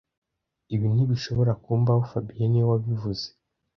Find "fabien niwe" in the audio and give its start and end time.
2.11-2.67